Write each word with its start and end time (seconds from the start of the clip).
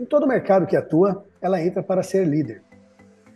Em 0.00 0.04
todo 0.06 0.26
mercado 0.26 0.66
que 0.66 0.74
atua, 0.74 1.26
ela 1.42 1.62
entra 1.62 1.82
para 1.82 2.02
ser 2.02 2.26
líder. 2.26 2.62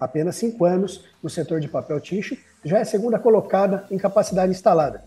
Apenas 0.00 0.36
cinco 0.36 0.64
anos 0.64 1.04
no 1.22 1.28
setor 1.28 1.60
de 1.60 1.68
papel 1.68 2.00
tixo, 2.00 2.38
já 2.64 2.78
é 2.78 2.84
segunda 2.84 3.18
colocada 3.18 3.84
em 3.90 3.98
capacidade 3.98 4.50
instalada. 4.50 5.04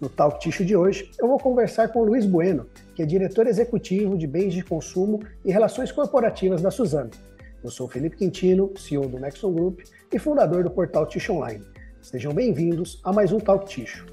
No 0.00 0.08
Talk 0.08 0.40
Tixo 0.40 0.64
de 0.64 0.74
hoje, 0.74 1.10
eu 1.20 1.28
vou 1.28 1.38
conversar 1.38 1.88
com 1.88 2.02
Luiz 2.02 2.24
Bueno, 2.24 2.66
que 2.94 3.02
é 3.02 3.06
diretor 3.06 3.46
executivo 3.46 4.16
de 4.16 4.26
bens 4.26 4.54
de 4.54 4.64
consumo 4.64 5.20
e 5.44 5.52
relações 5.52 5.92
corporativas 5.92 6.62
da 6.62 6.70
Suzano. 6.70 7.10
Eu 7.62 7.70
sou 7.70 7.86
Felipe 7.86 8.16
Quintino, 8.16 8.72
CEO 8.74 9.06
do 9.06 9.20
Nexon 9.20 9.52
Group 9.52 9.80
e 10.10 10.18
fundador 10.18 10.64
do 10.64 10.70
portal 10.70 11.04
Tixo 11.04 11.34
Online. 11.34 11.62
Sejam 12.00 12.32
bem-vindos 12.32 12.98
a 13.04 13.12
mais 13.12 13.30
um 13.30 13.38
Talk 13.38 13.66
Tixo. 13.66 14.06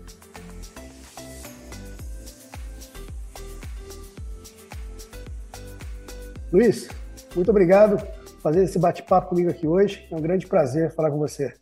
Luiz, 6.52 6.90
muito 7.34 7.50
obrigado 7.50 7.96
por 7.96 8.41
fazer 8.41 8.66
esse 8.66 8.78
bate-papo 8.78 9.30
comigo 9.30 9.50
aqui 9.50 9.66
hoje. 9.66 10.05
É 10.12 10.16
um 10.16 10.22
grande 10.22 10.46
prazer 10.46 10.92
falar 10.92 11.09
com 11.09 11.18
você. 11.18 11.54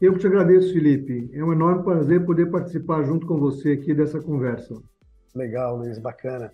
Eu 0.00 0.14
que 0.14 0.18
te 0.18 0.26
agradeço, 0.26 0.72
Felipe. 0.72 1.30
É 1.32 1.44
um 1.44 1.52
enorme 1.52 1.84
prazer 1.84 2.26
poder 2.26 2.50
participar 2.50 3.04
junto 3.04 3.24
com 3.24 3.38
você 3.38 3.72
aqui 3.72 3.94
dessa 3.94 4.20
conversa. 4.20 4.74
Legal, 5.32 5.76
Luiz, 5.76 6.00
bacana. 6.00 6.50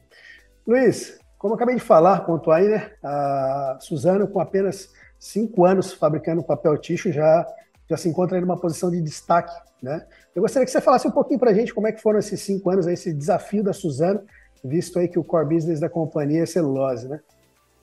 Luiz, 0.66 1.19
como 1.39 1.55
eu 1.55 1.57
acabei 1.57 1.75
de 1.77 1.80
falar, 1.80 2.27
pontuar 2.27 2.59
aí, 2.59 2.69
né? 2.69 2.91
A 3.03 3.79
Suzano, 3.80 4.29
com 4.29 4.39
apenas 4.39 4.91
cinco 5.19 5.65
anos 5.65 5.95
fabricando 5.95 6.45
papel 6.45 6.77
ticho, 6.77 7.11
já, 7.11 7.47
já 7.89 7.97
se 7.97 8.07
encontra 8.07 8.39
em 8.39 8.45
uma 8.45 8.61
posição 8.61 8.91
de 8.91 9.01
destaque, 9.01 9.55
né? 9.83 10.07
Eu 10.37 10.43
gostaria 10.43 10.66
que 10.66 10.71
você 10.71 10.80
falasse 10.80 11.09
um 11.09 11.11
pouquinho 11.11 11.41
para 11.41 11.52
a 11.52 11.55
gente 11.55 11.73
como 11.73 11.87
é 11.87 11.93
que 11.93 12.02
foram 12.02 12.19
esses 12.19 12.39
cinco 12.43 12.69
anos, 12.69 12.87
aí, 12.87 12.93
esse 12.93 13.15
desafio 13.15 13.65
da 13.65 13.73
Suzano, 13.73 14.21
visto 14.63 14.99
aí 14.99 15.09
que 15.09 15.19
o 15.19 15.25
core 15.25 15.55
business 15.55 15.80
da 15.80 15.89
companhia 15.89 16.43
é 16.43 16.47
celulose, 16.47 17.09
né? 17.09 17.19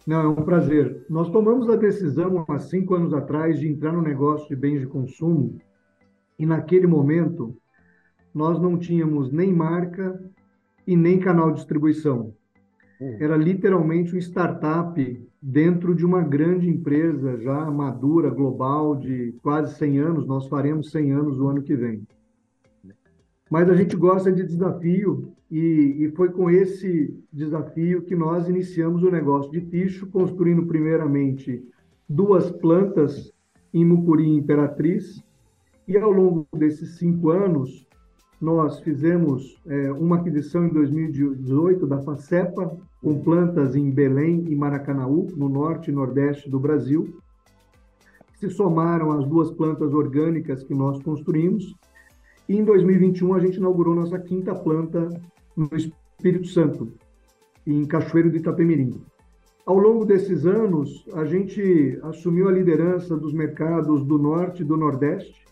Não, 0.05 0.21
é 0.21 0.27
um 0.27 0.35
prazer. 0.35 1.05
Nós 1.09 1.29
tomamos 1.29 1.69
a 1.69 1.75
decisão 1.75 2.45
há 2.47 2.59
cinco 2.59 2.95
anos 2.95 3.13
atrás 3.13 3.59
de 3.59 3.67
entrar 3.67 3.91
no 3.91 4.01
negócio 4.01 4.47
de 4.47 4.55
bens 4.55 4.79
de 4.79 4.87
consumo 4.87 5.59
e 6.37 6.45
naquele 6.45 6.87
momento 6.87 7.55
nós 8.33 8.59
não 8.59 8.77
tínhamos 8.77 9.31
nem 9.31 9.53
marca 9.53 10.19
e 10.87 10.95
nem 10.95 11.19
canal 11.19 11.49
de 11.51 11.57
distribuição. 11.57 12.33
Hum. 12.99 13.17
Era 13.19 13.35
literalmente 13.35 14.13
uma 14.13 14.19
startup 14.19 15.29
dentro 15.41 15.95
de 15.95 16.05
uma 16.05 16.21
grande 16.21 16.69
empresa 16.69 17.37
já 17.37 17.69
madura, 17.69 18.29
global, 18.29 18.95
de 18.95 19.33
quase 19.41 19.75
100 19.75 19.99
anos. 19.99 20.27
Nós 20.27 20.47
faremos 20.47 20.91
100 20.91 21.11
anos 21.11 21.39
o 21.39 21.47
ano 21.47 21.61
que 21.61 21.75
vem. 21.75 22.07
Mas 23.49 23.69
a 23.69 23.75
gente 23.75 23.95
gosta 23.95 24.31
de 24.31 24.43
desafio 24.43 25.33
e, 25.51 26.05
e, 26.05 26.11
foi 26.11 26.29
com 26.29 26.49
esse 26.49 27.17
desafio 27.33 28.03
que 28.03 28.15
nós 28.15 28.47
iniciamos 28.47 29.01
o 29.01 29.09
negócio 29.09 29.51
de 29.51 29.61
ticho, 29.61 30.07
construindo 30.07 30.67
primeiramente 30.67 31.63
duas 32.07 32.51
plantas 32.51 33.33
em 33.73 33.83
Mucuri 33.83 34.25
e 34.25 34.37
Imperatriz. 34.37 35.23
E 35.87 35.97
ao 35.97 36.11
longo 36.11 36.47
desses 36.55 36.97
cinco 36.97 37.31
anos, 37.31 37.87
nós 38.39 38.79
fizemos 38.81 39.59
é, 39.65 39.91
uma 39.91 40.17
aquisição 40.17 40.65
em 40.65 40.69
2018 40.69 41.87
da 41.87 41.99
Facepa, 41.99 42.77
com 43.01 43.19
plantas 43.19 43.75
em 43.75 43.89
Belém 43.89 44.45
e 44.47 44.55
Maracanaú, 44.55 45.27
no 45.35 45.49
norte 45.49 45.89
e 45.89 45.93
nordeste 45.93 46.49
do 46.49 46.59
Brasil. 46.59 47.17
Se 48.35 48.49
somaram 48.49 49.11
as 49.11 49.25
duas 49.25 49.51
plantas 49.51 49.93
orgânicas 49.93 50.63
que 50.63 50.75
nós 50.75 51.01
construímos 51.01 51.75
e 52.49 52.57
em 52.57 52.63
2021 52.63 53.35
a 53.35 53.39
gente 53.39 53.57
inaugurou 53.57 53.93
nossa 53.93 54.17
quinta 54.17 54.55
planta 54.55 55.07
no 55.59 55.69
Espírito 55.75 56.47
Santo, 56.47 56.91
em 57.67 57.85
Cachoeiro 57.85 58.31
de 58.31 58.37
Itapemirim. 58.37 59.01
Ao 59.65 59.77
longo 59.77 60.05
desses 60.05 60.45
anos, 60.45 61.05
a 61.13 61.25
gente 61.25 61.99
assumiu 62.03 62.47
a 62.47 62.51
liderança 62.51 63.15
dos 63.15 63.33
mercados 63.33 64.03
do 64.03 64.17
Norte 64.17 64.61
e 64.61 64.65
do 64.65 64.77
Nordeste 64.77 65.45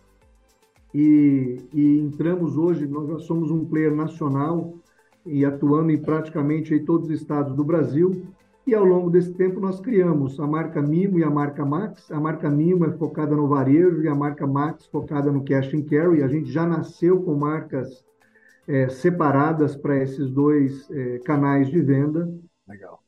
e, 0.94 1.58
e 1.74 2.00
entramos 2.00 2.58
hoje, 2.58 2.88
nós 2.88 3.08
já 3.08 3.20
somos 3.20 3.52
um 3.52 3.66
player 3.66 3.94
nacional 3.94 4.74
e 5.26 5.46
atuando 5.46 5.92
em 5.92 6.02
praticamente 6.02 6.74
em 6.74 6.84
todos 6.84 7.10
os 7.10 7.14
estados 7.14 7.54
do 7.54 7.64
Brasil 7.64 8.26
e 8.66 8.74
ao 8.74 8.84
longo 8.84 9.10
desse 9.10 9.34
tempo 9.34 9.60
nós 9.60 9.80
criamos 9.80 10.40
a 10.40 10.48
marca 10.48 10.82
Mimo 10.82 11.20
e 11.20 11.24
a 11.24 11.30
marca 11.30 11.66
Max. 11.66 12.12
A 12.12 12.20
marca 12.20 12.50
Mimo 12.50 12.86
é 12.86 12.92
focada 12.92 13.36
no 13.36 13.48
varejo 13.48 14.02
e 14.02 14.08
a 14.08 14.16
marca 14.16 14.48
Max 14.48 14.86
focada 14.88 15.32
no 15.32 15.44
cash 15.44 15.74
and 15.74 15.84
carry. 15.84 16.24
A 16.24 16.28
gente 16.28 16.52
já 16.52 16.66
nasceu 16.66 17.22
com 17.22 17.36
marcas 17.36 18.04
é, 18.68 18.90
separadas 18.90 19.76
para 19.76 19.98
esses 19.98 20.30
dois 20.30 20.90
é, 20.92 21.20
canais 21.20 21.70
de 21.70 21.82
venda. 21.82 22.30
Legal. 22.68 23.02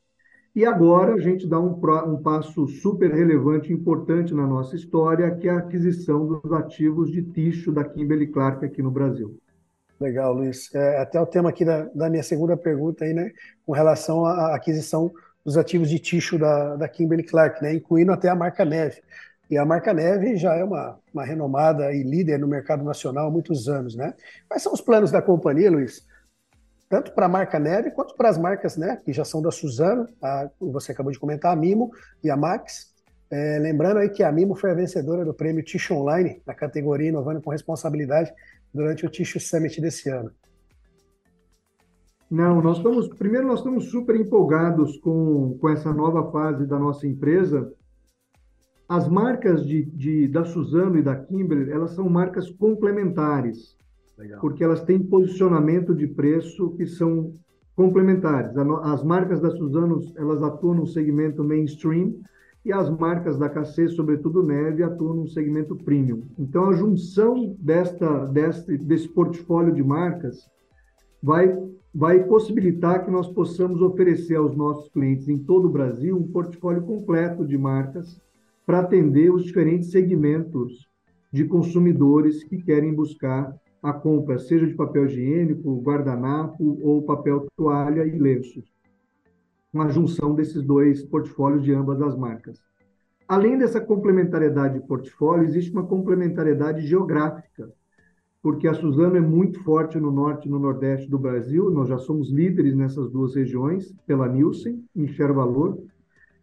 E 0.54 0.64
agora 0.64 1.14
a 1.14 1.20
gente 1.20 1.46
dá 1.46 1.60
um, 1.60 1.80
um 2.08 2.22
passo 2.22 2.66
super 2.66 3.12
relevante 3.12 3.70
e 3.70 3.74
importante 3.74 4.34
na 4.34 4.46
nossa 4.46 4.74
história, 4.74 5.30
que 5.36 5.48
é 5.48 5.52
a 5.52 5.58
aquisição 5.58 6.26
dos 6.26 6.52
ativos 6.52 7.10
de 7.12 7.22
ticho 7.22 7.70
da 7.70 7.84
Kimberly 7.84 8.26
Clark 8.26 8.64
aqui 8.64 8.82
no 8.82 8.90
Brasil. 8.90 9.38
Legal, 10.00 10.32
Luiz. 10.32 10.74
É, 10.74 10.98
até 10.98 11.20
o 11.20 11.26
tema 11.26 11.50
aqui 11.50 11.64
da, 11.64 11.82
da 11.94 12.08
minha 12.08 12.22
segunda 12.22 12.56
pergunta 12.56 13.04
aí, 13.04 13.12
né, 13.12 13.30
com 13.64 13.72
relação 13.72 14.24
à 14.24 14.54
aquisição 14.54 15.12
dos 15.44 15.56
ativos 15.56 15.88
de 15.88 15.98
ticho 15.98 16.38
da, 16.38 16.76
da 16.76 16.88
Kimberly 16.88 17.22
Clark, 17.22 17.62
né, 17.62 17.74
incluindo 17.74 18.10
até 18.10 18.28
a 18.28 18.34
marca 18.34 18.64
Neve. 18.64 19.02
E 19.50 19.58
a 19.58 19.64
marca 19.64 19.92
Neve 19.92 20.36
já 20.36 20.54
é 20.54 20.62
uma, 20.62 20.96
uma 21.12 21.24
renomada 21.24 21.92
e 21.92 22.04
líder 22.04 22.38
no 22.38 22.46
mercado 22.46 22.84
nacional 22.84 23.26
há 23.26 23.30
muitos 23.30 23.68
anos. 23.68 23.96
Né? 23.96 24.14
Quais 24.48 24.62
são 24.62 24.72
os 24.72 24.80
planos 24.80 25.10
da 25.10 25.20
companhia, 25.20 25.70
Luiz? 25.70 26.06
Tanto 26.88 27.12
para 27.12 27.26
a 27.26 27.28
marca 27.28 27.58
Neve 27.58 27.90
quanto 27.90 28.16
para 28.16 28.28
as 28.28 28.38
marcas 28.38 28.76
né, 28.76 28.98
que 29.04 29.12
já 29.12 29.24
são 29.24 29.42
da 29.42 29.50
Suzano, 29.50 30.06
a, 30.22 30.48
você 30.60 30.92
acabou 30.92 31.12
de 31.12 31.18
comentar, 31.18 31.52
a 31.52 31.56
Mimo 31.56 31.90
e 32.22 32.30
a 32.30 32.36
Max. 32.36 32.90
É, 33.28 33.58
lembrando 33.58 33.98
aí 33.98 34.08
que 34.08 34.22
a 34.22 34.30
Mimo 34.30 34.54
foi 34.54 34.70
a 34.70 34.74
vencedora 34.74 35.24
do 35.24 35.34
prêmio 35.34 35.64
Ticho 35.64 35.94
Online, 35.94 36.40
na 36.46 36.54
categoria 36.54 37.08
Inovando 37.08 37.40
com 37.40 37.50
Responsabilidade, 37.50 38.32
durante 38.72 39.04
o 39.04 39.10
Ticho 39.10 39.40
Summit 39.40 39.80
desse 39.80 40.08
ano. 40.10 40.30
Não, 42.30 42.62
nós 42.62 42.76
estamos. 42.76 43.08
Primeiro, 43.08 43.48
nós 43.48 43.58
estamos 43.58 43.86
super 43.86 44.14
empolgados 44.14 44.96
com, 44.98 45.58
com 45.60 45.68
essa 45.68 45.92
nova 45.92 46.30
fase 46.30 46.64
da 46.64 46.78
nossa 46.78 47.04
empresa. 47.06 47.72
As 48.90 49.06
marcas 49.06 49.64
de, 49.64 49.84
de, 49.84 50.26
da 50.26 50.44
Suzano 50.44 50.98
e 50.98 51.02
da 51.02 51.14
Kimberly, 51.14 51.70
elas 51.70 51.92
são 51.92 52.08
marcas 52.08 52.50
complementares, 52.50 53.76
Legal. 54.18 54.40
porque 54.40 54.64
elas 54.64 54.82
têm 54.82 54.98
posicionamento 54.98 55.94
de 55.94 56.08
preço 56.08 56.70
que 56.70 56.84
são 56.84 57.32
complementares. 57.76 58.50
As 58.82 59.04
marcas 59.04 59.40
da 59.40 59.48
Suzano, 59.52 60.00
elas 60.16 60.42
atuam 60.42 60.74
no 60.74 60.88
segmento 60.88 61.44
mainstream 61.44 62.16
e 62.64 62.72
as 62.72 62.90
marcas 62.90 63.38
da 63.38 63.48
KC, 63.48 63.90
sobretudo 63.90 64.42
Neve, 64.42 64.82
atuam 64.82 65.14
no 65.14 65.28
segmento 65.28 65.76
premium. 65.76 66.24
Então, 66.36 66.68
a 66.68 66.72
junção 66.72 67.56
desta, 67.60 68.26
deste, 68.26 68.76
desse 68.76 69.08
portfólio 69.08 69.72
de 69.72 69.84
marcas 69.84 70.50
vai 71.22 71.56
vai 71.92 72.22
possibilitar 72.24 73.04
que 73.04 73.10
nós 73.10 73.26
possamos 73.28 73.82
oferecer 73.82 74.36
aos 74.36 74.56
nossos 74.56 74.88
clientes 74.90 75.28
em 75.28 75.38
todo 75.38 75.66
o 75.66 75.72
Brasil 75.72 76.16
um 76.16 76.26
portfólio 76.28 76.82
completo 76.82 77.44
de 77.44 77.58
marcas 77.58 78.20
para 78.66 78.80
atender 78.80 79.32
os 79.32 79.44
diferentes 79.44 79.90
segmentos 79.90 80.88
de 81.32 81.44
consumidores 81.44 82.44
que 82.44 82.62
querem 82.62 82.94
buscar 82.94 83.54
a 83.82 83.92
compra, 83.92 84.38
seja 84.38 84.66
de 84.66 84.74
papel 84.74 85.06
higiênico, 85.06 85.80
guardanapo 85.80 86.78
ou 86.82 87.02
papel 87.02 87.46
toalha 87.56 88.04
e 88.04 88.18
lenços. 88.18 88.70
Uma 89.72 89.88
junção 89.88 90.34
desses 90.34 90.62
dois 90.62 91.02
portfólios 91.04 91.62
de 91.62 91.72
ambas 91.72 92.02
as 92.02 92.16
marcas. 92.16 92.58
Além 93.26 93.56
dessa 93.56 93.80
complementariedade 93.80 94.80
de 94.80 94.86
portfólio, 94.86 95.44
existe 95.44 95.70
uma 95.70 95.86
complementariedade 95.86 96.86
geográfica 96.86 97.72
porque 98.42 98.66
a 98.66 98.74
Suzano 98.74 99.16
é 99.16 99.20
muito 99.20 99.62
forte 99.62 99.98
no 99.98 100.10
norte 100.10 100.48
e 100.48 100.50
no 100.50 100.58
nordeste 100.58 101.08
do 101.08 101.18
Brasil, 101.18 101.70
nós 101.70 101.88
já 101.88 101.98
somos 101.98 102.30
líderes 102.30 102.74
nessas 102.74 103.10
duas 103.10 103.34
regiões, 103.34 103.94
pela 104.06 104.28
Nielsen, 104.28 104.82
em 104.96 105.06
valor, 105.06 105.78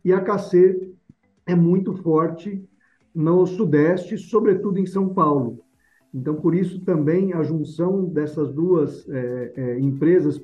e 0.05 0.13
a 0.13 0.21
KC 0.21 0.93
é 1.47 1.55
muito 1.55 1.93
forte 1.93 2.63
no 3.15 3.47
sudeste, 3.47 4.17
sobretudo 4.17 4.77
em 4.77 4.85
São 4.85 5.09
Paulo. 5.09 5.63
Então, 6.13 6.35
por 6.35 6.53
isso 6.53 6.79
também 6.81 7.33
a 7.33 7.41
junção 7.41 8.05
dessas 8.05 8.53
duas 8.53 9.07
é, 9.09 9.53
é, 9.55 9.79
empresas 9.79 10.41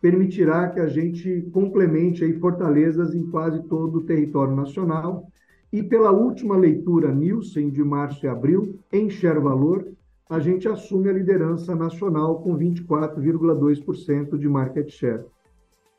permitirá 0.00 0.68
que 0.68 0.80
a 0.80 0.88
gente 0.88 1.42
complemente 1.52 2.24
aí 2.24 2.32
fortalezas 2.34 3.14
em 3.14 3.26
quase 3.30 3.62
todo 3.64 3.98
o 3.98 4.04
território 4.04 4.54
nacional. 4.54 5.26
E 5.72 5.82
pela 5.82 6.10
última 6.10 6.56
leitura 6.56 7.12
Nielsen 7.12 7.70
de 7.70 7.82
março 7.82 8.24
e 8.24 8.28
abril, 8.28 8.78
em 8.92 9.10
share 9.10 9.40
valor, 9.40 9.86
a 10.28 10.38
gente 10.38 10.68
assume 10.68 11.08
a 11.08 11.12
liderança 11.12 11.74
nacional 11.74 12.40
com 12.40 12.56
24,2% 12.56 14.38
de 14.38 14.48
market 14.48 14.88
share. 14.90 15.24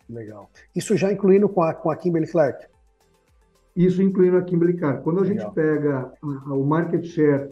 Legal. 0.10 0.50
Isso 0.76 0.96
já 0.96 1.12
incluindo 1.12 1.50
com 1.50 1.62
a, 1.62 1.74
com 1.74 1.92
a 1.92 1.96
Kimberly 1.96 2.30
Clark? 2.30 2.66
Isso 3.78 4.02
incluindo 4.02 4.38
a 4.38 4.42
Kimberly 4.42 4.76
Clark. 4.76 5.04
Quando 5.04 5.20
a 5.20 5.22
Legal. 5.22 5.46
gente 5.46 5.54
pega 5.54 6.12
o 6.24 6.66
market 6.66 7.06
share 7.06 7.48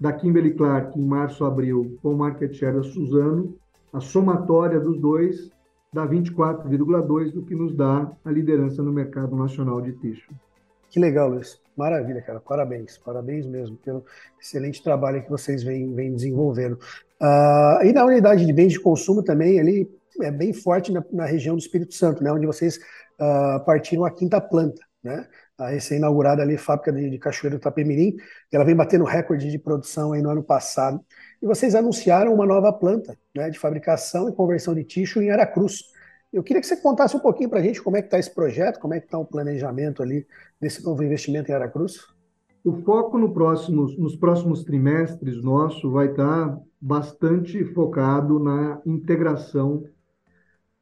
da 0.00 0.12
Kimberly 0.12 0.52
Clark 0.54 0.98
em 0.98 1.04
março, 1.04 1.44
abril, 1.44 1.96
com 2.02 2.14
o 2.14 2.18
market 2.18 2.52
share 2.52 2.74
da 2.74 2.82
Suzano, 2.82 3.56
a 3.92 4.00
somatória 4.00 4.80
dos 4.80 5.00
dois 5.00 5.50
dá 5.92 6.04
24,2, 6.04 7.36
o 7.36 7.42
que 7.42 7.54
nos 7.54 7.76
dá 7.76 8.10
a 8.24 8.30
liderança 8.30 8.82
no 8.82 8.92
mercado 8.92 9.36
nacional 9.36 9.80
de 9.80 9.92
tixo. 9.92 10.28
Que 10.90 10.98
legal, 10.98 11.30
Luiz. 11.30 11.60
Maravilha, 11.76 12.20
cara. 12.22 12.40
Parabéns, 12.40 12.98
parabéns 12.98 13.46
mesmo 13.46 13.76
pelo 13.76 14.04
excelente 14.40 14.82
trabalho 14.82 15.22
que 15.22 15.30
vocês 15.30 15.62
vêm, 15.62 15.94
vêm 15.94 16.12
desenvolvendo. 16.12 16.74
Uh, 17.20 17.84
e 17.84 17.92
na 17.92 18.04
unidade 18.04 18.44
de 18.44 18.52
bens 18.52 18.72
de 18.72 18.80
consumo 18.80 19.22
também, 19.22 19.60
ali 19.60 19.88
é 20.20 20.30
bem 20.32 20.52
forte 20.52 20.90
na, 20.90 21.04
na 21.12 21.24
região 21.24 21.54
do 21.54 21.60
Espírito 21.60 21.94
Santo, 21.94 22.22
né, 22.24 22.32
onde 22.32 22.46
vocês 22.46 22.78
uh, 23.20 23.64
partiram 23.64 24.04
a 24.04 24.10
quinta 24.10 24.40
planta, 24.40 24.80
né? 25.02 25.24
A 25.58 25.70
recém-inaugurada 25.70 26.40
ali, 26.40 26.56
fábrica 26.56 26.92
de, 26.92 27.10
de 27.10 27.18
Cachoeiro 27.18 27.56
do 27.56 27.60
Itapemirim, 27.60 28.16
ela 28.52 28.64
vem 28.64 28.76
batendo 28.76 29.04
recorde 29.04 29.50
de 29.50 29.58
produção 29.58 30.12
aí 30.12 30.22
no 30.22 30.30
ano 30.30 30.42
passado. 30.42 31.04
E 31.42 31.46
vocês 31.46 31.74
anunciaram 31.74 32.32
uma 32.32 32.46
nova 32.46 32.72
planta 32.72 33.18
né, 33.34 33.50
de 33.50 33.58
fabricação 33.58 34.28
e 34.28 34.32
conversão 34.32 34.74
de 34.74 34.84
tixo 34.84 35.20
em 35.20 35.30
Aracruz. 35.30 35.80
Eu 36.32 36.42
queria 36.42 36.60
que 36.60 36.66
você 36.66 36.76
contasse 36.76 37.16
um 37.16 37.20
pouquinho 37.20 37.50
para 37.50 37.58
a 37.58 37.62
gente 37.62 37.82
como 37.82 37.96
é 37.96 38.02
que 38.02 38.06
está 38.06 38.18
esse 38.18 38.32
projeto, 38.32 38.78
como 38.78 38.94
é 38.94 39.00
que 39.00 39.06
está 39.06 39.18
o 39.18 39.24
planejamento 39.24 40.02
ali 40.02 40.26
desse 40.60 40.84
novo 40.84 41.02
investimento 41.02 41.50
em 41.50 41.54
Aracruz. 41.54 42.06
O 42.64 42.72
foco 42.82 43.16
no 43.18 43.28
nos 43.28 44.16
próximos 44.16 44.62
trimestres 44.62 45.42
nosso 45.42 45.90
vai 45.90 46.10
estar 46.10 46.48
tá 46.48 46.60
bastante 46.80 47.64
focado 47.64 48.38
na 48.38 48.80
integração 48.84 49.84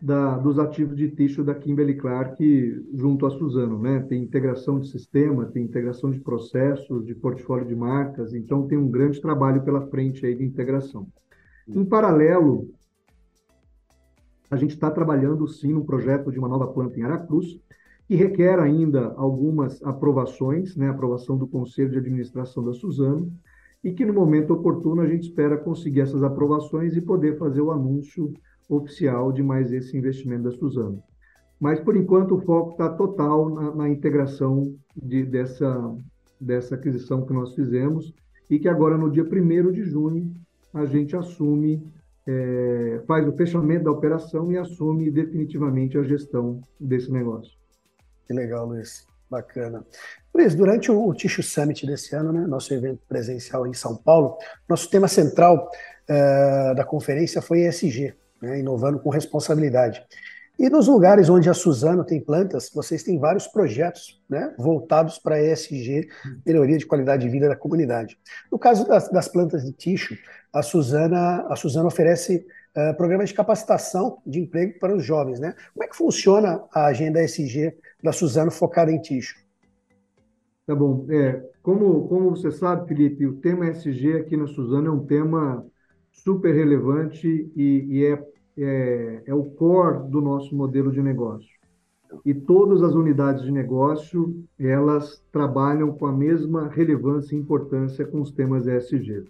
da, 0.07 0.39
dos 0.39 0.57
ativos 0.57 0.97
de 0.97 1.11
tixo 1.11 1.43
da 1.43 1.53
Kimberly 1.53 1.97
Clark 1.97 2.87
junto 2.95 3.27
a 3.27 3.31
Suzano, 3.31 3.77
né? 3.77 4.07
Tem 4.09 4.23
integração 4.23 4.79
de 4.79 4.89
sistema, 4.89 5.47
tem 5.47 5.65
integração 5.65 6.13
de 6.13 6.21
processos, 6.21 7.05
de 7.05 7.13
portfólio 7.13 7.67
de 7.67 7.75
marcas, 7.75 8.33
então 8.33 8.69
tem 8.69 8.79
um 8.79 8.89
grande 8.89 9.21
trabalho 9.21 9.65
pela 9.65 9.85
frente 9.89 10.25
aí 10.25 10.37
de 10.37 10.45
integração. 10.45 11.09
Em 11.67 11.85
paralelo, 11.85 12.71
a 14.49 14.55
gente 14.55 14.75
está 14.75 14.93
trabalhando 14.93 15.49
sim 15.49 15.73
no 15.73 15.85
projeto 15.85 16.31
de 16.31 16.39
uma 16.39 16.47
nova 16.47 16.69
planta 16.69 17.01
em 17.01 17.03
Aracruz, 17.03 17.59
que 18.07 18.15
requer 18.15 18.61
ainda 18.61 19.13
algumas 19.17 19.83
aprovações, 19.83 20.77
né, 20.77 20.89
aprovação 20.89 21.37
do 21.37 21.49
Conselho 21.49 21.91
de 21.91 21.99
Administração 21.99 22.65
da 22.65 22.73
Suzano, 22.73 23.29
e 23.83 23.91
que 23.91 24.05
no 24.05 24.15
momento 24.15 24.53
oportuno 24.53 25.03
a 25.03 25.07
gente 25.09 25.25
espera 25.25 25.57
conseguir 25.57 26.03
essas 26.03 26.23
aprovações 26.23 26.97
e 26.97 27.01
poder 27.01 27.37
fazer 27.39 27.61
o 27.61 27.73
anúncio 27.73 28.33
oficial 28.69 29.33
de 29.33 29.43
mais 29.43 29.73
esse 29.73 29.97
investimento 29.97 30.45
da 30.45 30.51
Suzano. 30.53 31.03
Mas, 31.61 31.81
por 31.81 31.97
enquanto, 31.97 32.35
o 32.35 32.41
foco 32.43 32.73
está 32.73 32.91
total 32.91 33.49
na, 33.49 33.75
na 33.75 33.89
integração 33.89 34.75
de, 34.95 35.25
dessa, 35.25 35.95
dessa 36.41 36.75
aquisição 36.75 37.25
que 37.25 37.33
nós 37.33 37.55
fizemos 37.55 38.15
e 38.51 38.59
que 38.59 38.69
agora, 38.69 38.99
no 38.99 39.11
dia 39.11 39.25
1 39.25 39.73
de 39.73 39.83
junho, 39.83 40.35
a 40.75 40.85
gente 40.85 41.17
assume 41.17 41.83
é, 42.27 43.01
faz 43.07 43.27
o 43.27 43.33
fechamento 43.33 43.85
da 43.85 43.91
operação 43.91 44.51
e 44.51 44.59
assume 44.59 45.11
definitivamente 45.11 45.97
a 45.97 46.03
gestão 46.03 46.61
desse 46.79 47.11
negócio. 47.11 47.57
Que 48.27 48.35
legal, 48.35 48.67
Luiz. 48.67 49.07
Bacana. 49.29 49.85
Luiz, 50.33 50.55
durante 50.55 50.91
o 50.91 51.13
Tissue 51.13 51.43
Summit 51.43 51.85
desse 51.85 52.15
ano, 52.15 52.33
né, 52.33 52.47
nosso 52.47 52.73
evento 52.73 53.01
presencial 53.09 53.67
em 53.67 53.73
São 53.73 53.97
Paulo, 53.97 54.37
nosso 54.69 54.89
tema 54.89 55.09
central 55.09 55.69
é, 56.09 56.75
da 56.75 56.85
conferência 56.85 57.43
foi 57.43 57.67
ESG, 57.67 58.15
né, 58.41 58.59
inovando 58.59 58.99
com 58.99 59.11
responsabilidade. 59.11 60.05
E 60.59 60.71
nos 60.71 60.89
lugares 60.89 61.29
onde 61.29 61.51
a 61.51 61.55
Suzano 61.55 62.03
tem 62.03 62.19
plantas, 62.19 62.71
vocês 62.75 63.03
têm 63.03 63.19
vários 63.19 63.47
projetos 63.47 64.23
né, 64.29 64.55
voltados 64.57 65.19
para 65.19 65.43
ESG, 65.43 66.09
melhoria 66.47 66.79
de 66.79 66.87
qualidade 66.87 67.25
de 67.25 67.29
vida 67.29 67.47
da 67.47 67.57
comunidade. 67.57 68.19
No 68.51 68.59
caso 68.59 68.89
das, 68.89 69.11
das 69.11 69.29
plantas 69.29 69.65
de 69.65 69.73
tixo, 69.73 70.17
a 70.51 70.63
Suzana, 70.63 71.47
a 71.51 71.57
Suzana 71.57 71.89
oferece 71.89 72.47
uh, 72.75 72.97
programas 72.97 73.29
de 73.29 73.35
capacitação 73.35 74.23
de 74.27 74.41
emprego 74.41 74.79
para 74.79 74.97
os 74.97 75.05
jovens. 75.05 75.39
Né? 75.39 75.55
Como 75.75 75.85
é 75.85 75.89
que 75.89 75.97
funciona 75.97 76.65
a 76.73 76.87
agenda 76.87 77.23
ESG 77.23 77.77
da 78.03 78.13
Suzano 78.13 78.51
focada 78.51 78.91
em 78.91 79.01
tixo? 79.01 79.37
Tá 80.67 80.75
bom. 80.75 81.05
É, 81.11 81.45
como, 81.63 82.09
como 82.09 82.31
você 82.31 82.51
sabe, 82.51 82.89
Felipe, 82.89 83.27
o 83.27 83.37
tema 83.37 83.69
ESG 83.69 84.15
aqui 84.15 84.39
na 84.39 84.47
Suzano 84.47 84.89
é 84.89 84.91
um 84.91 85.05
tema 85.05 85.67
super 86.17 86.55
relevante 86.55 87.51
e, 87.57 87.87
e 87.89 88.05
é 88.05 88.23
é, 88.59 89.23
é 89.27 89.35
o 89.35 89.45
core 89.45 90.09
do 90.09 90.21
nosso 90.21 90.55
modelo 90.57 90.91
de 90.91 91.03
negócio. 91.03 91.55
E 92.25 92.33
todas 92.33 92.83
as 92.83 92.95
unidades 92.95 93.43
de 93.43 93.53
negócio, 93.53 94.43
elas 94.59 95.23
trabalham 95.31 95.93
com 95.93 96.07
a 96.07 96.13
mesma 96.13 96.69
relevância 96.69 97.35
e 97.35 97.39
importância 97.39 98.07
com 98.07 98.21
os 98.21 98.31
temas 98.31 98.67
ESG. 98.67 99.25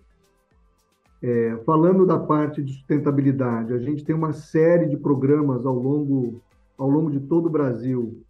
É, 1.23 1.57
falando 1.65 2.07
da 2.07 2.19
parte 2.19 2.63
de 2.63 2.73
sustentabilidade, 2.75 3.73
a 3.73 3.79
gente 3.79 4.05
tem 4.05 4.15
uma 4.15 4.33
série 4.33 4.87
de 4.87 4.97
programas 4.97 5.65
ao 5.65 5.75
longo, 5.75 6.41
ao 6.79 6.89
longo 6.89 7.11
de 7.11 7.19
todo 7.21 7.47
o 7.47 7.51
Brasil 7.51 8.21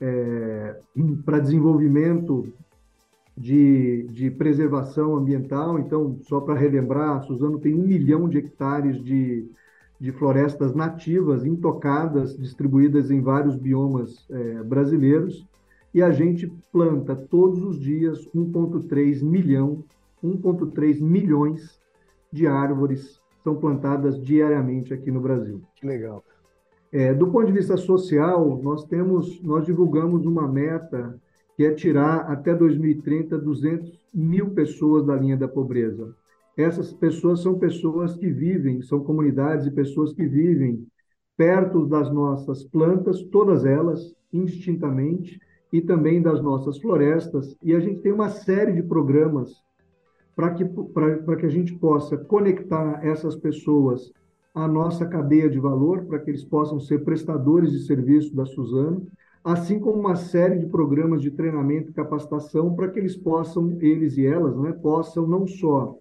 é, 0.00 0.78
para 1.24 1.40
desenvolvimento 1.40 2.46
de, 3.36 4.04
de 4.04 4.30
preservação 4.30 5.16
ambiental. 5.16 5.78
Então, 5.78 6.18
só 6.22 6.40
para 6.40 6.54
relembrar, 6.54 7.16
a 7.16 7.20
Suzano 7.20 7.58
tem 7.58 7.74
um 7.74 7.86
milhão 7.86 8.28
de 8.28 8.38
hectares 8.38 9.02
de, 9.02 9.46
de 10.00 10.12
florestas 10.12 10.74
nativas, 10.74 11.44
intocadas, 11.44 12.36
distribuídas 12.36 13.10
em 13.10 13.20
vários 13.20 13.56
biomas 13.56 14.26
é, 14.30 14.62
brasileiros, 14.62 15.46
e 15.92 16.02
a 16.02 16.10
gente 16.10 16.52
planta 16.72 17.16
todos 17.16 17.62
os 17.62 17.78
dias 17.78 18.26
1,3 18.34 19.22
milhão, 19.22 19.84
1,3 20.22 21.00
milhões 21.00 21.80
de 22.32 22.46
árvores 22.46 23.20
são 23.42 23.54
plantadas 23.54 24.20
diariamente 24.20 24.92
aqui 24.92 25.10
no 25.10 25.20
Brasil. 25.20 25.62
Que 25.76 25.86
legal. 25.86 26.22
É, 26.92 27.14
do 27.14 27.28
ponto 27.28 27.46
de 27.46 27.52
vista 27.52 27.76
social, 27.76 28.60
nós 28.62 28.84
temos, 28.84 29.40
nós 29.42 29.64
divulgamos 29.64 30.26
uma 30.26 30.46
meta 30.46 31.18
que 31.56 31.64
é 31.64 31.72
tirar 31.72 32.30
até 32.30 32.54
2030 32.54 33.38
200 33.38 33.98
mil 34.14 34.50
pessoas 34.50 35.06
da 35.06 35.16
linha 35.16 35.36
da 35.36 35.48
pobreza. 35.48 36.14
Essas 36.56 36.92
pessoas 36.92 37.40
são 37.42 37.58
pessoas 37.58 38.14
que 38.16 38.30
vivem, 38.30 38.82
são 38.82 39.02
comunidades 39.02 39.66
e 39.66 39.70
pessoas 39.70 40.12
que 40.12 40.26
vivem 40.26 40.86
perto 41.36 41.86
das 41.86 42.12
nossas 42.12 42.64
plantas, 42.64 43.22
todas 43.24 43.64
elas, 43.64 44.14
indistintamente, 44.32 45.38
e 45.72 45.80
também 45.80 46.22
das 46.22 46.42
nossas 46.42 46.78
florestas. 46.78 47.56
E 47.62 47.74
a 47.74 47.80
gente 47.80 48.00
tem 48.00 48.12
uma 48.12 48.28
série 48.28 48.72
de 48.72 48.82
programas 48.82 49.52
para 50.34 50.52
que, 50.52 50.64
que 50.64 51.46
a 51.46 51.50
gente 51.50 51.74
possa 51.74 52.16
conectar 52.16 53.00
essas 53.02 53.34
pessoas 53.34 54.12
à 54.54 54.66
nossa 54.66 55.06
cadeia 55.06 55.48
de 55.48 55.58
valor, 55.58 56.04
para 56.06 56.18
que 56.18 56.30
eles 56.30 56.44
possam 56.44 56.80
ser 56.80 57.04
prestadores 57.04 57.72
de 57.72 57.80
serviço 57.80 58.34
da 58.34 58.46
Suzano, 58.46 59.06
assim 59.46 59.78
como 59.78 60.00
uma 60.00 60.16
série 60.16 60.58
de 60.58 60.66
programas 60.66 61.22
de 61.22 61.30
treinamento 61.30 61.90
e 61.90 61.94
capacitação 61.94 62.74
para 62.74 62.88
que 62.88 62.98
eles 62.98 63.16
possam, 63.16 63.78
eles 63.80 64.16
e 64.16 64.26
elas, 64.26 64.56
né, 64.56 64.72
possam 64.72 65.24
não 65.24 65.46
só 65.46 65.96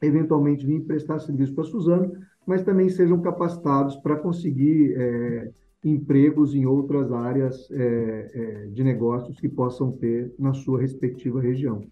eventualmente 0.00 0.64
vir 0.64 0.84
prestar 0.84 1.18
serviço 1.18 1.52
para 1.52 1.64
a 1.64 1.66
Suzano, 1.66 2.12
mas 2.46 2.62
também 2.62 2.88
sejam 2.88 3.20
capacitados 3.20 3.96
para 3.96 4.14
conseguir 4.14 4.94
é, 4.96 5.50
empregos 5.82 6.54
em 6.54 6.64
outras 6.64 7.10
áreas 7.10 7.68
é, 7.72 8.30
é, 8.32 8.66
de 8.66 8.84
negócios 8.84 9.40
que 9.40 9.48
possam 9.48 9.90
ter 9.90 10.32
na 10.38 10.54
sua 10.54 10.80
respectiva 10.80 11.40
região. 11.40 11.82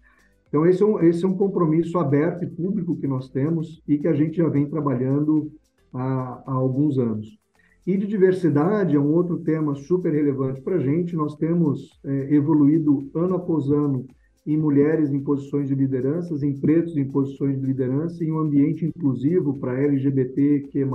Então, 0.47 0.65
esse 0.65 0.81
é, 0.81 0.85
um, 0.85 1.01
esse 1.01 1.25
é 1.25 1.27
um 1.27 1.35
compromisso 1.35 1.97
aberto 1.97 2.45
e 2.45 2.47
público 2.47 2.95
que 2.95 3.05
nós 3.05 3.27
temos 3.27 3.83
e 3.85 3.97
que 3.97 4.07
a 4.07 4.13
gente 4.13 4.37
já 4.37 4.47
vem 4.47 4.69
trabalhando 4.69 5.51
há, 5.91 6.41
há 6.45 6.53
alguns 6.53 6.97
anos. 6.97 7.37
E 7.85 7.95
de 7.95 8.07
diversidade 8.07 8.95
é 8.95 8.99
um 8.99 9.13
outro 9.13 9.37
tema 9.37 9.75
super 9.75 10.11
relevante 10.11 10.59
para 10.59 10.77
a 10.77 10.79
gente. 10.79 11.15
Nós 11.15 11.35
temos 11.35 11.99
é, 12.03 12.33
evoluído 12.33 13.09
ano 13.13 13.35
após 13.35 13.69
ano 13.69 14.07
em 14.45 14.57
mulheres 14.57 15.11
em 15.11 15.19
posições 15.19 15.67
de 15.67 15.75
lideranças, 15.75 16.41
em 16.41 16.53
pretos 16.53 16.97
em 16.97 17.05
posições 17.05 17.59
de 17.59 17.65
liderança, 17.65 18.23
em 18.23 18.31
um 18.31 18.39
ambiente 18.39 18.85
inclusivo 18.85 19.59
para 19.59 19.79
LGBTQ+. 19.79 20.87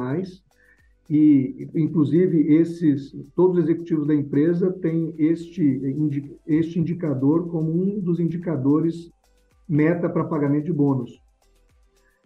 E, 1.08 1.68
inclusive, 1.74 2.54
esses, 2.54 3.12
todos 3.34 3.58
os 3.58 3.64
executivos 3.64 4.06
da 4.06 4.14
empresa 4.14 4.70
têm 4.72 5.12
este, 5.18 5.80
este 6.46 6.78
indicador 6.78 7.48
como 7.48 7.70
um 7.70 7.98
dos 7.98 8.20
indicadores 8.20 9.10
meta 9.68 10.08
para 10.08 10.24
pagamento 10.24 10.66
de 10.66 10.72
bônus. 10.72 11.20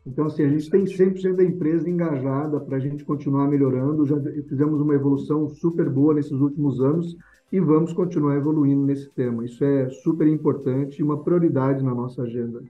Então, 0.07 0.27
assim, 0.27 0.45
a 0.45 0.49
gente 0.49 0.69
tem 0.71 0.85
100% 0.85 1.37
da 1.37 1.45
empresa 1.45 1.89
engajada 1.89 2.61
para 2.61 2.77
a 2.77 2.81
gente 2.81 3.05
continuar 3.05 3.49
melhorando. 3.49 4.07
Já 4.07 4.21
fizemos 4.49 4.81
uma 4.81 4.95
evolução 4.95 5.49
super 5.49 5.89
boa 5.89 6.13
nesses 6.13 6.33
últimos 6.33 6.81
anos 6.81 7.17
e 7.51 7.59
vamos 7.59 7.93
continuar 7.93 8.37
evoluindo 8.37 8.85
nesse 8.85 9.09
tema. 9.11 9.45
Isso 9.45 9.65
é 9.65 9.89
super 9.89 10.27
importante 10.27 10.99
e 10.99 11.03
uma 11.03 11.23
prioridade 11.25 11.83
na 11.83 11.95
nossa 11.95 12.23
agenda. 12.23 12.63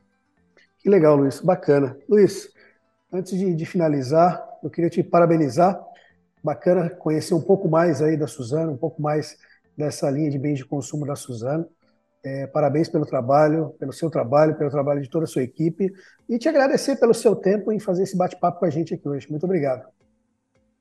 Que 0.78 0.88
legal, 0.88 1.16
Luiz. 1.16 1.40
Bacana. 1.40 1.96
Luiz, 2.08 2.52
antes 3.12 3.36
de, 3.36 3.54
de 3.54 3.66
finalizar, 3.66 4.40
eu 4.62 4.70
queria 4.70 4.90
te 4.90 5.02
parabenizar. 5.02 5.80
Bacana 6.42 6.88
conhecer 6.88 7.34
um 7.34 7.40
pouco 7.40 7.68
mais 7.68 8.00
aí 8.00 8.16
da 8.16 8.26
Suzano, 8.26 8.72
um 8.72 8.76
pouco 8.76 9.02
mais 9.02 9.36
dessa 9.76 10.08
linha 10.08 10.30
de 10.30 10.38
bens 10.38 10.58
de 10.58 10.64
consumo 10.64 11.04
da 11.04 11.16
Suzano. 11.16 11.66
É, 12.25 12.47
parabéns 12.47 12.88
pelo 12.88 13.04
trabalho, 13.04 13.75
pelo 13.78 13.93
seu 13.93 14.09
trabalho, 14.09 14.57
pelo 14.57 14.71
trabalho 14.71 15.02
de 15.02 15.11
toda 15.11 15.25
a 15.25 15.28
sua 15.28 15.43
equipe 15.43 15.93
e 16.26 16.38
te 16.38 16.49
agradecer 16.49 16.97
pelo 16.97 17.12
seu 17.12 17.37
tempo 17.37 17.71
em 17.71 17.78
fazer 17.78 18.04
esse 18.04 18.16
bate-papo 18.16 18.61
com 18.61 18.64
a 18.64 18.71
gente 18.71 18.95
aqui 18.95 19.07
hoje. 19.07 19.28
Muito 19.28 19.45
obrigado. 19.45 19.85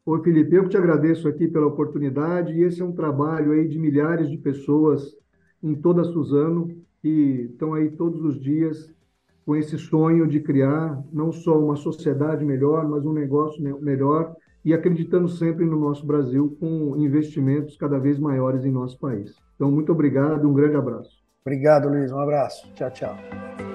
Oi, 0.06 0.24
Felipe, 0.24 0.56
eu 0.56 0.64
que 0.64 0.70
te 0.70 0.78
agradeço 0.78 1.28
aqui 1.28 1.48
pela 1.48 1.68
oportunidade, 1.68 2.54
e 2.54 2.64
esse 2.64 2.82
é 2.82 2.86
um 2.86 2.92
trabalho 2.92 3.52
aí 3.52 3.68
de 3.68 3.78
milhares 3.80 4.30
de 4.30 4.38
pessoas 4.38 5.16
em 5.62 5.76
toda 5.76 6.04
Suzano, 6.04 6.76
que 7.02 7.50
estão 7.52 7.74
aí 7.74 7.90
todos 7.92 8.22
os 8.22 8.40
dias 8.40 8.94
com 9.46 9.56
esse 9.56 9.78
sonho 9.78 10.28
de 10.28 10.40
criar 10.40 11.02
não 11.12 11.32
só 11.32 11.58
uma 11.58 11.76
sociedade 11.76 12.44
melhor, 12.44 12.88
mas 12.88 13.06
um 13.06 13.14
negócio 13.14 13.62
melhor, 13.82 14.36
e 14.64 14.74
acreditando 14.74 15.28
sempre 15.28 15.66
no 15.66 15.80
nosso 15.80 16.06
Brasil 16.06 16.56
com 16.60 16.96
investimentos 16.98 17.76
cada 17.76 17.98
vez 17.98 18.18
maiores 18.18 18.64
em 18.64 18.72
nosso 18.72 18.98
país. 19.00 19.36
Então, 19.56 19.70
muito 19.70 19.92
obrigado, 19.92 20.48
um 20.48 20.54
grande 20.54 20.76
abraço. 20.76 21.23
Obrigado, 21.46 21.90
Luiz. 21.90 22.12
Um 22.12 22.20
abraço. 22.20 22.72
Tchau, 22.74 22.92
tchau. 22.92 23.73